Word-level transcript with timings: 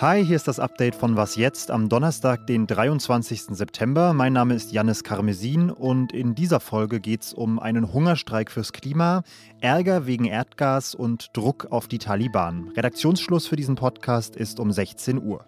Hi, 0.00 0.24
hier 0.24 0.36
ist 0.36 0.48
das 0.48 0.58
Update 0.58 0.94
von 0.94 1.14
Was 1.14 1.36
jetzt 1.36 1.70
am 1.70 1.88
Donnerstag, 1.90 2.46
den 2.46 2.66
23. 2.66 3.42
September. 3.54 4.12
Mein 4.12 4.32
Name 4.32 4.54
ist 4.54 4.72
Jannis 4.72 5.04
Karmesin 5.04 5.70
und 5.70 6.12
in 6.12 6.34
dieser 6.34 6.58
Folge 6.58 7.00
geht 7.00 7.20
es 7.20 7.32
um 7.34 7.58
einen 7.58 7.92
Hungerstreik 7.92 8.50
fürs 8.50 8.72
Klima, 8.72 9.22
Ärger 9.60 10.06
wegen 10.06 10.24
Erdgas 10.24 10.94
und 10.94 11.36
Druck 11.36 11.66
auf 11.70 11.86
die 11.86 11.98
Taliban. 11.98 12.70
Redaktionsschluss 12.74 13.46
für 13.46 13.56
diesen 13.56 13.74
Podcast 13.76 14.36
ist 14.36 14.58
um 14.58 14.72
16 14.72 15.22
Uhr. 15.22 15.44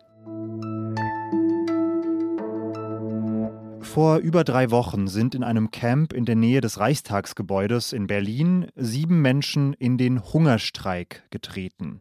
Vor 3.92 4.16
über 4.16 4.42
drei 4.42 4.70
Wochen 4.70 5.06
sind 5.06 5.34
in 5.34 5.44
einem 5.44 5.70
Camp 5.70 6.14
in 6.14 6.24
der 6.24 6.34
Nähe 6.34 6.62
des 6.62 6.80
Reichstagsgebäudes 6.80 7.92
in 7.92 8.06
Berlin 8.06 8.68
sieben 8.74 9.20
Menschen 9.20 9.74
in 9.74 9.98
den 9.98 10.24
Hungerstreik 10.32 11.24
getreten. 11.28 12.00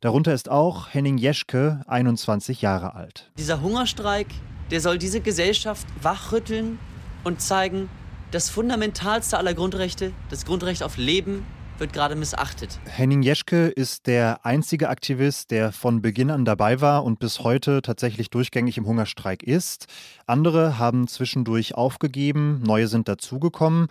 Darunter 0.00 0.34
ist 0.34 0.48
auch 0.50 0.92
Henning 0.92 1.16
Jeschke, 1.16 1.82
21 1.86 2.60
Jahre 2.60 2.96
alt. 2.96 3.30
Dieser 3.38 3.62
Hungerstreik, 3.62 4.26
der 4.72 4.80
soll 4.80 4.98
diese 4.98 5.20
Gesellschaft 5.20 5.86
wachrütteln 6.02 6.80
und 7.22 7.40
zeigen, 7.40 7.88
das 8.32 8.50
fundamentalste 8.50 9.38
aller 9.38 9.54
Grundrechte, 9.54 10.10
das 10.30 10.44
Grundrecht 10.44 10.82
auf 10.82 10.96
Leben, 10.96 11.46
wird 11.80 11.92
gerade 11.92 12.16
missachtet. 12.16 12.78
Henning 12.86 13.22
Jeschke 13.22 13.66
ist 13.68 14.06
der 14.06 14.44
einzige 14.44 14.88
Aktivist, 14.88 15.50
der 15.50 15.72
von 15.72 16.02
Beginn 16.02 16.30
an 16.30 16.44
dabei 16.44 16.80
war 16.80 17.04
und 17.04 17.18
bis 17.18 17.40
heute 17.40 17.82
tatsächlich 17.82 18.30
durchgängig 18.30 18.78
im 18.78 18.86
Hungerstreik 18.86 19.42
ist. 19.42 19.86
Andere 20.26 20.78
haben 20.78 21.08
zwischendurch 21.08 21.74
aufgegeben, 21.74 22.62
neue 22.62 22.88
sind 22.88 23.08
dazugekommen. 23.08 23.88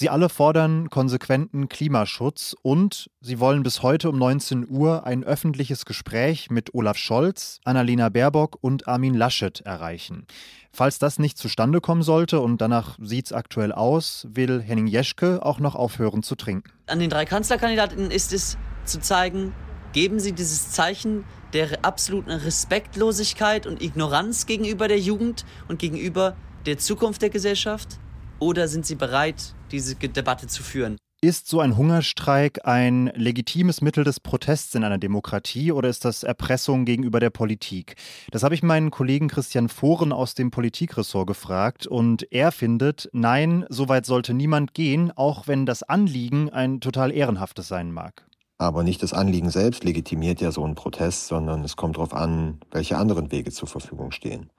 Sie 0.00 0.10
alle 0.10 0.28
fordern 0.28 0.90
konsequenten 0.90 1.68
Klimaschutz 1.68 2.54
und 2.62 3.10
sie 3.20 3.40
wollen 3.40 3.64
bis 3.64 3.82
heute 3.82 4.10
um 4.10 4.16
19 4.16 4.68
Uhr 4.68 5.04
ein 5.04 5.24
öffentliches 5.24 5.86
Gespräch 5.86 6.52
mit 6.52 6.72
Olaf 6.72 6.96
Scholz, 6.96 7.58
Annalena 7.64 8.08
Baerbock 8.08 8.58
und 8.60 8.86
Armin 8.86 9.14
Laschet 9.14 9.60
erreichen. 9.62 10.28
Falls 10.70 11.00
das 11.00 11.18
nicht 11.18 11.36
zustande 11.36 11.80
kommen 11.80 12.02
sollte, 12.02 12.38
und 12.38 12.60
danach 12.60 12.96
sieht 13.02 13.26
es 13.26 13.32
aktuell 13.32 13.72
aus, 13.72 14.28
will 14.30 14.62
Henning 14.62 14.86
Jeschke 14.86 15.44
auch 15.44 15.58
noch 15.58 15.74
aufhören 15.74 16.22
zu 16.22 16.36
trinken. 16.36 16.70
An 16.86 17.00
den 17.00 17.10
drei 17.10 17.24
Kanzlerkandidaten 17.24 18.12
ist 18.12 18.32
es 18.32 18.56
zu 18.84 19.00
zeigen, 19.00 19.52
geben 19.92 20.20
Sie 20.20 20.30
dieses 20.30 20.70
Zeichen 20.70 21.24
der 21.54 21.84
absoluten 21.84 22.30
Respektlosigkeit 22.30 23.66
und 23.66 23.82
Ignoranz 23.82 24.46
gegenüber 24.46 24.86
der 24.86 25.00
Jugend 25.00 25.44
und 25.66 25.80
gegenüber 25.80 26.36
der 26.66 26.78
Zukunft 26.78 27.20
der 27.20 27.30
Gesellschaft? 27.30 27.98
Oder 28.38 28.68
sind 28.68 28.86
Sie 28.86 28.94
bereit, 28.94 29.56
diese 29.68 29.94
Debatte 29.94 30.46
zu 30.46 30.62
führen? 30.62 30.96
Ist 31.20 31.48
so 31.48 31.58
ein 31.58 31.76
Hungerstreik 31.76 32.60
ein 32.64 33.10
legitimes 33.16 33.80
Mittel 33.80 34.04
des 34.04 34.20
Protests 34.20 34.76
in 34.76 34.84
einer 34.84 34.98
Demokratie 34.98 35.72
oder 35.72 35.88
ist 35.88 36.04
das 36.04 36.22
Erpressung 36.22 36.84
gegenüber 36.84 37.18
der 37.18 37.30
Politik? 37.30 37.96
Das 38.30 38.44
habe 38.44 38.54
ich 38.54 38.62
meinen 38.62 38.92
Kollegen 38.92 39.26
Christian 39.26 39.68
Fohren 39.68 40.12
aus 40.12 40.36
dem 40.36 40.52
Politikressort 40.52 41.26
gefragt 41.26 41.88
und 41.88 42.30
er 42.32 42.52
findet, 42.52 43.10
nein, 43.12 43.66
so 43.68 43.88
weit 43.88 44.06
sollte 44.06 44.32
niemand 44.32 44.74
gehen, 44.74 45.10
auch 45.10 45.48
wenn 45.48 45.66
das 45.66 45.82
Anliegen 45.82 46.50
ein 46.50 46.80
total 46.80 47.10
ehrenhaftes 47.10 47.66
sein 47.66 47.90
mag. 47.90 48.24
Aber 48.58 48.84
nicht 48.84 49.02
das 49.02 49.12
Anliegen 49.12 49.50
selbst 49.50 49.82
legitimiert 49.82 50.40
ja 50.40 50.52
so 50.52 50.62
einen 50.62 50.76
Protest, 50.76 51.26
sondern 51.26 51.64
es 51.64 51.74
kommt 51.74 51.96
darauf 51.96 52.14
an, 52.14 52.60
welche 52.70 52.96
anderen 52.96 53.32
Wege 53.32 53.50
zur 53.50 53.66
Verfügung 53.66 54.12
stehen. 54.12 54.50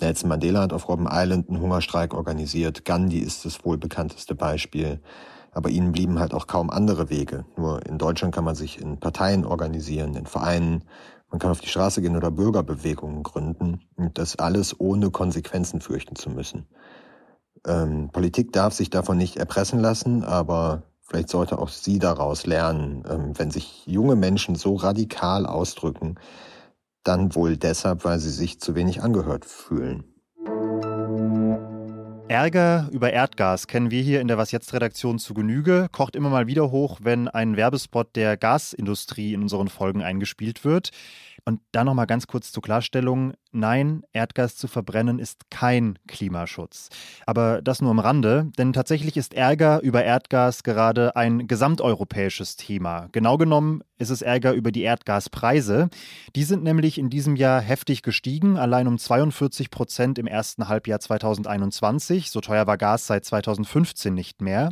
Nelson 0.00 0.28
Mandela 0.28 0.60
hat 0.62 0.72
auf 0.72 0.88
Robben 0.88 1.08
Island 1.10 1.48
einen 1.48 1.60
Hungerstreik 1.60 2.14
organisiert. 2.14 2.84
Gandhi 2.84 3.18
ist 3.18 3.44
das 3.44 3.64
wohl 3.64 3.78
bekannteste 3.78 4.34
Beispiel. 4.34 5.00
Aber 5.52 5.70
ihnen 5.70 5.92
blieben 5.92 6.20
halt 6.20 6.34
auch 6.34 6.46
kaum 6.46 6.70
andere 6.70 7.10
Wege. 7.10 7.44
Nur 7.56 7.84
in 7.86 7.98
Deutschland 7.98 8.34
kann 8.34 8.44
man 8.44 8.54
sich 8.54 8.80
in 8.80 9.00
Parteien 9.00 9.44
organisieren, 9.44 10.14
in 10.14 10.26
Vereinen. 10.26 10.84
Man 11.30 11.40
kann 11.40 11.50
auf 11.50 11.60
die 11.60 11.68
Straße 11.68 12.00
gehen 12.00 12.16
oder 12.16 12.30
Bürgerbewegungen 12.30 13.22
gründen. 13.22 13.80
Und 13.96 14.18
das 14.18 14.36
alles 14.36 14.78
ohne 14.78 15.10
Konsequenzen 15.10 15.80
fürchten 15.80 16.16
zu 16.16 16.30
müssen. 16.30 16.66
Ähm, 17.66 18.10
Politik 18.12 18.52
darf 18.52 18.74
sich 18.74 18.90
davon 18.90 19.18
nicht 19.18 19.36
erpressen 19.36 19.80
lassen, 19.80 20.22
aber 20.22 20.82
vielleicht 21.02 21.28
sollte 21.28 21.58
auch 21.58 21.68
sie 21.68 21.98
daraus 21.98 22.46
lernen, 22.46 23.02
ähm, 23.08 23.38
wenn 23.38 23.50
sich 23.50 23.86
junge 23.86 24.16
Menschen 24.16 24.54
so 24.54 24.76
radikal 24.76 25.46
ausdrücken, 25.46 26.16
dann 27.08 27.34
wohl 27.34 27.56
deshalb, 27.56 28.04
weil 28.04 28.18
sie 28.18 28.30
sich 28.30 28.60
zu 28.60 28.74
wenig 28.74 29.02
angehört 29.02 29.46
fühlen. 29.46 30.04
Ärger 32.28 32.88
über 32.92 33.10
Erdgas 33.10 33.66
kennen 33.66 33.90
wir 33.90 34.02
hier 34.02 34.20
in 34.20 34.28
der 34.28 34.36
Was 34.36 34.52
jetzt 34.52 34.74
Redaktion 34.74 35.18
zu 35.18 35.32
Genüge, 35.32 35.88
kocht 35.90 36.14
immer 36.14 36.28
mal 36.28 36.46
wieder 36.46 36.70
hoch, 36.70 36.98
wenn 37.02 37.26
ein 37.26 37.56
Werbespot 37.56 38.14
der 38.14 38.36
Gasindustrie 38.36 39.32
in 39.32 39.40
unseren 39.40 39.68
Folgen 39.68 40.02
eingespielt 40.02 40.62
wird. 40.62 40.90
Und 41.48 41.62
da 41.72 41.82
nochmal 41.82 42.06
ganz 42.06 42.26
kurz 42.26 42.52
zur 42.52 42.62
Klarstellung. 42.62 43.32
Nein, 43.52 44.02
Erdgas 44.12 44.54
zu 44.56 44.68
verbrennen 44.68 45.18
ist 45.18 45.48
kein 45.48 45.98
Klimaschutz. 46.06 46.90
Aber 47.24 47.62
das 47.62 47.80
nur 47.80 47.90
am 47.90 48.00
Rande, 48.00 48.52
denn 48.58 48.74
tatsächlich 48.74 49.16
ist 49.16 49.32
Ärger 49.32 49.80
über 49.80 50.04
Erdgas 50.04 50.62
gerade 50.62 51.16
ein 51.16 51.46
gesamteuropäisches 51.46 52.56
Thema. 52.56 53.08
Genau 53.12 53.38
genommen 53.38 53.82
ist 53.96 54.10
es 54.10 54.20
Ärger 54.20 54.52
über 54.52 54.72
die 54.72 54.82
Erdgaspreise. 54.82 55.88
Die 56.36 56.44
sind 56.44 56.64
nämlich 56.64 56.98
in 56.98 57.08
diesem 57.08 57.34
Jahr 57.34 57.62
heftig 57.62 58.02
gestiegen, 58.02 58.58
allein 58.58 58.86
um 58.86 58.98
42 58.98 59.70
Prozent 59.70 60.18
im 60.18 60.26
ersten 60.26 60.68
Halbjahr 60.68 61.00
2021. 61.00 62.30
So 62.30 62.42
teuer 62.42 62.66
war 62.66 62.76
Gas 62.76 63.06
seit 63.06 63.24
2015 63.24 64.12
nicht 64.12 64.42
mehr. 64.42 64.68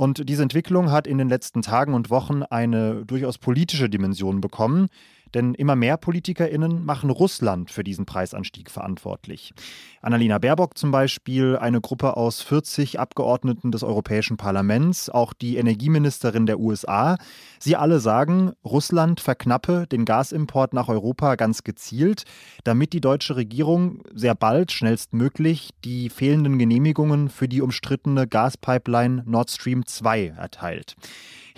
Und 0.00 0.28
diese 0.28 0.44
Entwicklung 0.44 0.92
hat 0.92 1.08
in 1.08 1.18
den 1.18 1.28
letzten 1.28 1.60
Tagen 1.60 1.92
und 1.92 2.08
Wochen 2.08 2.44
eine 2.44 3.04
durchaus 3.04 3.36
politische 3.36 3.90
Dimension 3.90 4.40
bekommen. 4.40 4.86
Denn 5.34 5.54
immer 5.54 5.76
mehr 5.76 5.96
PolitikerInnen 5.96 6.84
machen 6.84 7.10
Russland 7.10 7.70
für 7.70 7.84
diesen 7.84 8.06
Preisanstieg 8.06 8.70
verantwortlich. 8.70 9.52
Annalena 10.00 10.38
Baerbock 10.38 10.78
zum 10.78 10.90
Beispiel, 10.90 11.56
eine 11.56 11.80
Gruppe 11.80 12.16
aus 12.16 12.40
40 12.42 13.00
Abgeordneten 13.00 13.72
des 13.72 13.82
Europäischen 13.82 14.36
Parlaments, 14.36 15.10
auch 15.10 15.32
die 15.32 15.56
Energieministerin 15.56 16.46
der 16.46 16.60
USA. 16.60 17.16
Sie 17.58 17.76
alle 17.76 18.00
sagen, 18.00 18.52
Russland 18.64 19.20
verknappe 19.20 19.86
den 19.86 20.04
Gasimport 20.04 20.72
nach 20.72 20.88
Europa 20.88 21.34
ganz 21.34 21.64
gezielt, 21.64 22.24
damit 22.64 22.92
die 22.92 23.00
deutsche 23.00 23.36
Regierung 23.36 24.02
sehr 24.14 24.34
bald, 24.34 24.72
schnellstmöglich, 24.72 25.70
die 25.84 26.10
fehlenden 26.10 26.58
Genehmigungen 26.58 27.28
für 27.28 27.48
die 27.48 27.62
umstrittene 27.62 28.26
Gaspipeline 28.26 29.22
Nord 29.26 29.50
Stream 29.50 29.86
2 29.86 30.34
erteilt. 30.36 30.96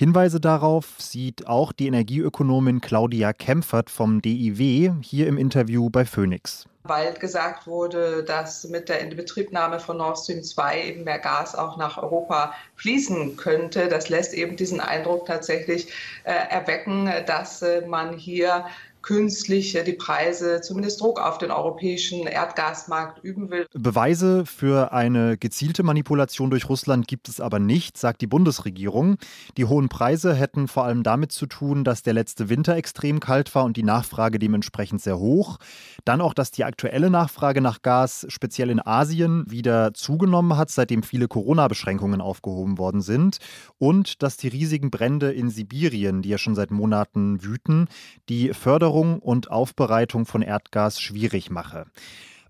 Hinweise 0.01 0.41
darauf 0.41 0.95
sieht 0.97 1.47
auch 1.47 1.73
die 1.73 1.87
Energieökonomin 1.87 2.81
Claudia 2.81 3.35
Kempfert 3.35 3.91
vom 3.91 4.23
DIW 4.23 4.93
hier 5.03 5.27
im 5.27 5.37
Interview 5.37 5.91
bei 5.91 6.07
Phoenix 6.07 6.67
bald 6.85 7.21
gesagt 7.21 7.67
wurde, 7.67 8.25
dass 8.25 8.65
mit 8.65 8.89
der 8.89 9.01
Inbetriebnahme 9.01 9.79
von 9.79 9.99
Nord 9.99 10.19
Stream 10.19 10.43
2 10.43 10.85
eben 10.85 11.05
mehr 11.05 11.19
Gas 11.19 11.55
auch 11.55 11.77
nach 11.77 11.99
Europa 11.99 12.55
fließen 12.77 13.37
könnte. 13.37 13.89
Das 13.89 14.09
lässt 14.09 14.35
eben 14.35 14.57
diesen 14.57 14.81
Eindruck 14.81 15.27
tatsächlich 15.27 15.93
äh, 16.25 16.33
erwecken, 16.33 17.09
dass 17.27 17.63
äh, 17.63 17.87
man 17.87 18.17
hier 18.17 18.65
künstlich 19.03 19.79
die 19.87 19.93
Preise, 19.93 20.61
zumindest 20.61 21.01
Druck 21.01 21.21
auf 21.21 21.39
den 21.39 21.51
europäischen 21.51 22.27
Erdgasmarkt 22.27 23.23
üben 23.25 23.51
will. 23.51 23.67
Beweise 23.73 24.45
für 24.45 24.93
eine 24.93 25.39
gezielte 25.39 25.83
Manipulation 25.83 26.51
durch 26.51 26.69
Russland 26.69 27.09
gibt 27.09 27.29
es 27.29 27.41
aber 27.41 27.59
nicht, 27.59 27.97
sagt 27.97 28.21
die 28.21 28.27
Bundesregierung. 28.27 29.17
Die 29.57 29.65
hohen 29.65 29.89
Preise 29.89 30.35
hätten 30.35 30.69
vor 30.69 30.85
allem 30.85 31.03
damit 31.03 31.33
zu 31.33 31.47
tun, 31.47 31.85
dass 31.85 32.03
der 32.03 32.13
letzte 32.13 32.49
Winter 32.49 32.77
extrem 32.77 33.21
kalt 33.21 33.55
war 33.55 33.65
und 33.65 33.77
die 33.77 33.83
Nachfrage 33.83 34.39
dementsprechend 34.39 35.01
sehr 35.01 35.19
hoch. 35.19 35.59
Dann 36.05 36.21
auch, 36.21 36.35
dass 36.35 36.51
die 36.51 36.65
aktuelle 36.65 37.11
Nachfrage 37.11 37.61
nach 37.61 37.83
Gas 37.83 38.27
speziell 38.29 38.71
in 38.71 38.85
Asien 38.85 39.45
wieder 39.49 39.95
zugenommen 39.95 40.57
hat, 40.57 40.71
seitdem 40.71 41.03
viele 41.03 41.29
Corona-Beschränkungen 41.29 42.21
aufgehoben 42.21 42.79
worden 42.79 43.01
sind. 43.01 43.39
Und 43.79 44.23
dass 44.23 44.37
die 44.37 44.49
riesigen 44.49 44.91
Brände 44.91 45.33
in 45.33 45.51
Sibirien, 45.51 46.23
die 46.23 46.29
ja 46.29 46.39
schon 46.39 46.55
seit 46.55 46.71
Monaten 46.71 47.43
wüten, 47.43 47.89
die 48.29 48.53
Förderung 48.53 48.90
Förderung 48.91 49.21
und 49.21 49.53
Aufbereitung 49.53 50.27
von 50.27 50.43
Erdgas 50.43 51.01
schwierig 51.01 51.49
mache. 51.49 51.87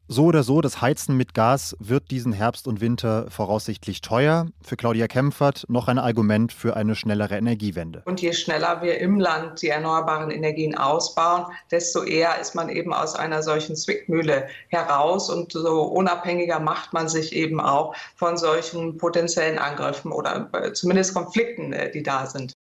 So 0.08 0.24
oder 0.24 0.42
so, 0.42 0.62
das 0.62 0.80
Heizen 0.80 1.16
mit 1.16 1.34
Gas 1.34 1.76
wird 1.78 2.10
diesen 2.10 2.32
Herbst 2.32 2.66
und 2.66 2.80
Winter 2.80 3.26
voraussichtlich 3.30 4.00
teuer. 4.00 4.46
Für 4.62 4.76
Claudia 4.76 5.06
Kempfert 5.06 5.66
noch 5.68 5.86
ein 5.86 5.98
Argument 5.98 6.50
für 6.52 6.76
eine 6.76 6.96
schnellere 6.96 7.36
Energiewende. 7.36 8.02
Und 8.06 8.22
je 8.22 8.32
schneller 8.32 8.80
wir 8.80 8.98
im 8.98 9.20
Land 9.20 9.60
die 9.60 9.68
erneuerbaren 9.68 10.30
Energien 10.30 10.74
ausbauen, 10.74 11.44
desto 11.70 12.02
eher 12.02 12.40
ist 12.40 12.54
man 12.54 12.70
eben 12.70 12.94
aus 12.94 13.14
einer 13.14 13.42
solchen 13.42 13.76
Zwickmühle 13.76 14.48
heraus 14.68 15.28
und 15.28 15.52
so 15.52 15.82
unabhängiger 15.82 16.58
macht 16.58 16.94
man 16.94 17.08
sich 17.08 17.34
eben 17.34 17.60
auch 17.60 17.94
von 18.16 18.38
solchen 18.38 18.96
potenziellen 18.96 19.58
Angriffen 19.58 20.10
oder 20.10 20.48
äh, 20.54 20.72
zumindest 20.72 21.12
Konflikten, 21.14 21.74
äh, 21.74 21.90
die 21.90 22.02
da 22.02 22.24
sind. 22.24 22.54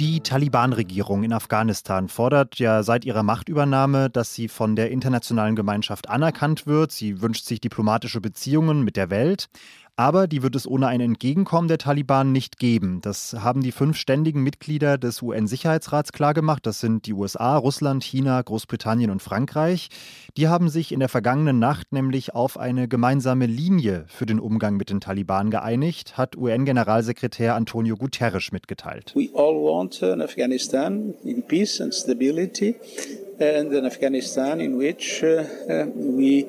Die 0.00 0.20
Taliban-Regierung 0.20 1.22
in 1.22 1.32
Afghanistan 1.32 2.08
fordert 2.08 2.58
ja 2.58 2.82
seit 2.82 3.04
ihrer 3.04 3.22
Machtübernahme, 3.22 4.10
dass 4.10 4.34
sie 4.34 4.48
von 4.48 4.74
der 4.74 4.90
internationalen 4.90 5.54
Gemeinschaft 5.54 6.08
anerkannt 6.08 6.66
wird. 6.66 6.90
Sie 6.90 7.22
wünscht 7.22 7.44
sich 7.44 7.60
diplomatische 7.60 8.20
Beziehungen 8.20 8.82
mit 8.82 8.96
der 8.96 9.10
Welt. 9.10 9.48
Aber 9.96 10.26
die 10.26 10.42
wird 10.42 10.56
es 10.56 10.66
ohne 10.66 10.88
ein 10.88 11.00
Entgegenkommen 11.00 11.68
der 11.68 11.78
Taliban 11.78 12.32
nicht 12.32 12.58
geben. 12.58 13.00
Das 13.00 13.32
haben 13.38 13.62
die 13.62 13.70
fünf 13.70 13.96
ständigen 13.96 14.42
Mitglieder 14.42 14.98
des 14.98 15.22
UN-Sicherheitsrats 15.22 16.10
klargemacht. 16.10 16.66
Das 16.66 16.80
sind 16.80 17.06
die 17.06 17.12
USA, 17.12 17.56
Russland, 17.56 18.02
China, 18.02 18.42
Großbritannien 18.42 19.12
und 19.12 19.22
Frankreich. 19.22 19.90
Die 20.36 20.48
haben 20.48 20.68
sich 20.68 20.90
in 20.90 20.98
der 20.98 21.08
vergangenen 21.08 21.60
Nacht 21.60 21.92
nämlich 21.92 22.34
auf 22.34 22.58
eine 22.58 22.88
gemeinsame 22.88 23.46
Linie 23.46 24.04
für 24.08 24.26
den 24.26 24.40
Umgang 24.40 24.76
mit 24.76 24.90
den 24.90 25.00
Taliban 25.00 25.50
geeinigt, 25.50 26.18
hat 26.18 26.36
UN-Generalsekretär 26.36 27.54
Antonio 27.54 27.94
Guterres 27.94 28.50
mitgeteilt. 28.50 29.12
We 29.14 29.28
all 29.32 29.54
want 29.54 30.02
an 30.02 30.20
Afghanistan 30.20 31.14
in 31.22 31.44
peace 31.44 31.80
and 31.80 31.94
stability 31.94 32.74
and 33.38 33.72
an 33.72 33.86
Afghanistan 33.86 34.58
in 34.58 34.76
which 34.76 35.22
uh, 35.22 35.44
uh 35.72 35.86
we 35.94 36.46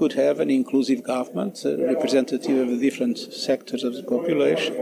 could 0.00 0.14
have 0.14 0.40
an 0.40 0.50
inclusive 0.50 1.02
government, 1.02 1.62
uh, 1.66 1.76
representative 1.76 2.56
of 2.56 2.68
the 2.70 2.78
different 2.78 3.18
sectors 3.18 3.84
of 3.84 3.92
the 3.92 4.02
population, 4.02 4.74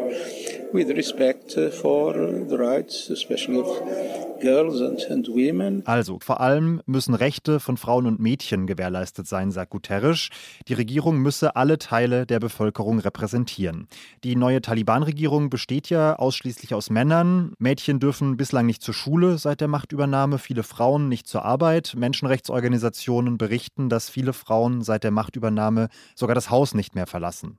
uh. 5.83 5.83
Also, 5.85 6.19
vor 6.23 6.41
allem 6.41 6.83
müssen 6.87 7.15
Rechte 7.15 7.59
von 7.59 7.77
Frauen 7.77 8.07
und 8.07 8.21
Mädchen 8.21 8.67
gewährleistet 8.67 9.27
sein, 9.27 9.51
sagt 9.51 9.71
Guterres. 9.71 10.29
Die 10.69 10.75
Regierung 10.75 11.19
müsse 11.19 11.57
alle 11.57 11.79
Teile 11.79 12.27
der 12.27 12.39
Bevölkerung 12.39 12.99
repräsentieren. 12.99 13.89
Die 14.25 14.37
neue 14.37 14.61
Taliban-Regierung 14.61 15.51
besteht 15.51 15.91
ja 15.91 16.17
ausschließlich 16.17 16.75
aus 16.75 16.91
Männern. 16.91 17.55
Mädchen 17.59 17.99
dürfen 17.99 18.37
bislang 18.37 18.67
nicht 18.67 18.83
zur 18.83 18.95
Schule 18.95 19.39
seit 19.39 19.61
der 19.61 19.69
Machtübernahme, 19.69 20.39
viele 20.39 20.63
Frauen 20.63 21.09
nicht 21.09 21.27
zur 21.27 21.45
Arbeit. 21.45 21.95
Menschenrechtsorganisationen 21.97 23.39
berichten, 23.39 23.89
dass 23.89 24.11
viele 24.11 24.33
Frauen 24.33 24.83
seit 24.83 25.03
der 25.03 25.11
Machtübernahme 25.11 25.89
sogar 26.15 26.35
das 26.35 26.51
Haus 26.51 26.75
nicht 26.75 26.95
mehr 26.95 27.07
verlassen. 27.07 27.59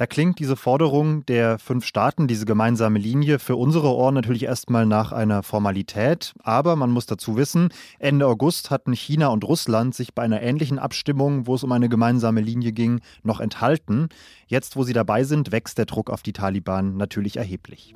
Da 0.00 0.06
klingt 0.06 0.38
diese 0.38 0.56
Forderung 0.56 1.26
der 1.26 1.58
fünf 1.58 1.84
Staaten, 1.84 2.26
diese 2.26 2.46
gemeinsame 2.46 2.98
Linie, 2.98 3.38
für 3.38 3.56
unsere 3.56 3.94
Ohren 3.94 4.14
natürlich 4.14 4.44
erstmal 4.44 4.86
nach 4.86 5.12
einer 5.12 5.42
Formalität. 5.42 6.32
Aber 6.42 6.74
man 6.74 6.90
muss 6.90 7.04
dazu 7.04 7.36
wissen, 7.36 7.68
Ende 7.98 8.26
August 8.26 8.70
hatten 8.70 8.94
China 8.94 9.28
und 9.28 9.44
Russland 9.44 9.94
sich 9.94 10.14
bei 10.14 10.22
einer 10.22 10.40
ähnlichen 10.40 10.78
Abstimmung, 10.78 11.46
wo 11.46 11.54
es 11.54 11.64
um 11.64 11.72
eine 11.72 11.90
gemeinsame 11.90 12.40
Linie 12.40 12.72
ging, 12.72 13.02
noch 13.24 13.40
enthalten. 13.40 14.08
Jetzt, 14.46 14.74
wo 14.74 14.84
sie 14.84 14.94
dabei 14.94 15.24
sind, 15.24 15.52
wächst 15.52 15.76
der 15.76 15.84
Druck 15.84 16.08
auf 16.08 16.22
die 16.22 16.32
Taliban 16.32 16.96
natürlich 16.96 17.36
erheblich. 17.36 17.94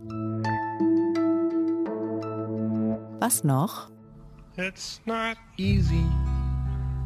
Was 3.18 3.44
noch? 3.44 3.88
It's 4.58 5.00
not 5.06 5.38
easy 5.56 6.04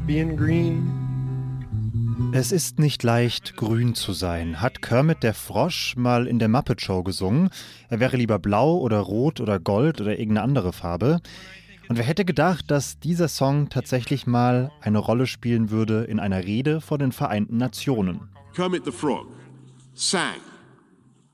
being 0.08 0.36
green. 0.36 1.07
Es 2.32 2.50
ist 2.50 2.80
nicht 2.80 3.04
leicht, 3.04 3.56
grün 3.56 3.94
zu 3.94 4.12
sein, 4.12 4.60
hat 4.60 4.82
Kermit 4.82 5.22
der 5.22 5.34
Frosch 5.34 5.94
mal 5.96 6.26
in 6.26 6.40
der 6.40 6.48
Muppet 6.48 6.80
Show 6.80 7.04
gesungen. 7.04 7.48
Er 7.88 8.00
wäre 8.00 8.16
lieber 8.16 8.40
blau 8.40 8.76
oder 8.78 8.98
rot 8.98 9.40
oder 9.40 9.60
gold 9.60 10.00
oder 10.00 10.18
irgendeine 10.18 10.42
andere 10.42 10.72
Farbe. 10.72 11.20
Und 11.88 11.96
wer 11.96 12.04
hätte 12.04 12.24
gedacht, 12.24 12.72
dass 12.72 12.98
dieser 12.98 13.28
Song 13.28 13.68
tatsächlich 13.68 14.26
mal 14.26 14.72
eine 14.80 14.98
Rolle 14.98 15.28
spielen 15.28 15.70
würde 15.70 16.04
in 16.04 16.18
einer 16.18 16.44
Rede 16.44 16.80
vor 16.80 16.98
den 16.98 17.12
Vereinten 17.12 17.56
Nationen? 17.56 18.28
Kermit 18.54 18.84
the 18.84 18.92
Frog 18.92 19.28
sang, 19.94 20.40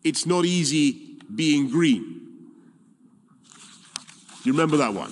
It's 0.03 0.27
not 0.27 0.45
easy 0.45 1.19
being 1.31 1.71
green. 1.71 2.21
You 4.45 4.53
remember 4.53 4.77
that 4.77 4.95
one? 4.95 5.11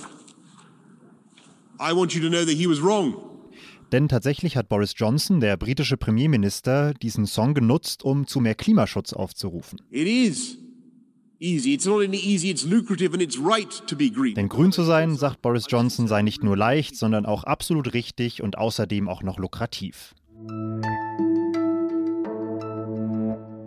I 1.81 1.95
want 1.95 2.15
you 2.15 2.21
to 2.21 2.29
know 2.29 2.45
that 2.45 2.57
he 2.57 2.67
was 2.69 2.83
wrong. 2.83 3.32
Denn 3.93 4.09
tatsächlich 4.09 4.57
hat 4.57 4.71
Boris 4.71 4.95
Johnson, 4.97 5.41
der 5.41 5.59
britische 5.59 5.99
Premierminister, 5.99 6.95
diesen 6.95 7.27
Song 7.27 7.53
genutzt, 7.53 8.03
um 8.03 8.27
zu 8.27 8.41
mehr 8.41 8.55
Klimaschutz 8.55 9.13
aufzurufen. 9.13 9.83
Denn 14.35 14.49
grün 14.49 14.73
zu 14.73 14.83
sein, 14.83 15.17
sagt 15.17 15.43
Boris 15.43 15.67
Johnson, 15.69 16.09
sei 16.09 16.23
nicht 16.23 16.43
nur 16.43 16.57
leicht, 16.57 16.97
sondern 16.97 17.27
auch 17.27 17.45
absolut 17.45 17.93
richtig 17.93 18.43
und 18.43 18.57
außerdem 18.57 19.09
auch 19.09 19.23
noch 19.23 19.39
lukrativ. 19.39 20.15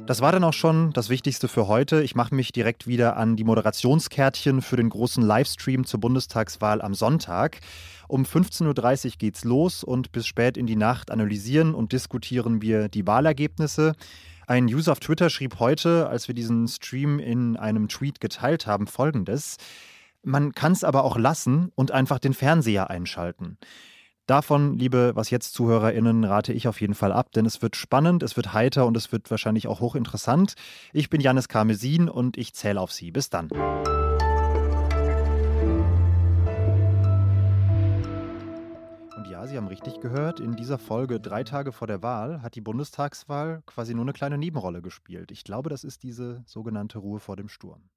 Das 0.05 0.21
war 0.21 0.31
dann 0.31 0.43
auch 0.43 0.53
schon 0.53 0.93
das 0.93 1.09
Wichtigste 1.09 1.47
für 1.47 1.67
heute. 1.67 2.03
Ich 2.03 2.13
mache 2.13 2.35
mich 2.35 2.51
direkt 2.51 2.85
wieder 2.85 3.17
an 3.17 3.35
die 3.35 3.43
Moderationskärtchen 3.43 4.61
für 4.61 4.75
den 4.75 4.89
großen 4.89 5.23
Livestream 5.23 5.83
zur 5.83 5.99
Bundestagswahl 5.99 6.83
am 6.83 6.93
Sonntag. 6.93 7.59
Um 8.07 8.21
15.30 8.21 9.05
Uhr 9.05 9.11
geht's 9.17 9.43
los 9.43 9.83
und 9.83 10.11
bis 10.11 10.27
spät 10.27 10.57
in 10.57 10.67
die 10.67 10.75
Nacht 10.75 11.09
analysieren 11.09 11.73
und 11.73 11.91
diskutieren 11.91 12.61
wir 12.61 12.87
die 12.87 13.07
Wahlergebnisse. 13.07 13.93
Ein 14.45 14.65
User 14.65 14.91
auf 14.91 14.99
Twitter 14.99 15.31
schrieb 15.31 15.59
heute, 15.59 16.07
als 16.07 16.27
wir 16.27 16.35
diesen 16.35 16.67
Stream 16.67 17.17
in 17.17 17.57
einem 17.57 17.87
Tweet 17.87 18.19
geteilt 18.19 18.67
haben, 18.67 18.85
folgendes. 18.85 19.57
Man 20.21 20.51
kann 20.51 20.73
es 20.73 20.83
aber 20.83 21.03
auch 21.03 21.17
lassen 21.17 21.71
und 21.73 21.89
einfach 21.89 22.19
den 22.19 22.35
Fernseher 22.35 22.91
einschalten. 22.91 23.57
Davon, 24.27 24.80
liebe 24.80 25.12
Was 25.13 25.30
jetzt 25.30 25.54
ZuhörerInnen, 25.54 26.24
rate 26.24 26.51
ich 26.51 26.68
auf 26.68 26.81
jeden 26.81 26.95
Fall 26.95 27.12
ab, 27.12 27.31
denn 27.33 27.45
es 27.45 27.62
wird 27.62 27.75
spannend, 27.75 28.24
es 28.24 28.36
wird 28.36 28.54
heiter 28.54 28.88
und 28.88 28.98
es 28.98 29.12
wird 29.12 29.30
wahrscheinlich 29.30 29.68
auch 29.68 29.81
hochinteressant. 29.81 30.56
Ich 30.94 31.12
bin 31.12 31.22
Janis 31.22 31.48
Karmesin 31.48 32.10
und 32.10 32.36
ich 32.36 32.56
zähle 32.56 32.81
auf 32.81 32.92
Sie. 32.92 33.12
Bis 33.12 33.30
dann. 33.30 33.51
Und 39.16 39.27
ja, 39.30 39.45
Sie 39.45 39.57
haben 39.57 39.68
richtig 39.68 40.00
gehört, 40.00 40.39
in 40.39 40.56
dieser 40.56 40.80
Folge 40.80 41.19
drei 41.19 41.44
Tage 41.44 41.72
vor 41.72 41.86
der 41.86 42.01
Wahl 42.01 42.42
hat 42.42 42.56
die 42.56 42.62
Bundestagswahl 42.62 43.62
quasi 43.68 43.94
nur 43.94 44.06
eine 44.06 44.13
kleine 44.13 44.39
Nebenrolle 44.39 44.81
gespielt. 44.81 45.30
Ich 45.30 45.44
glaube, 45.44 45.69
das 45.69 45.83
ist 45.83 46.01
diese 46.01 46.42
sogenannte 46.48 46.98
Ruhe 46.98 47.19
vor 47.19 47.36
dem 47.36 47.48
Sturm. 47.48 47.92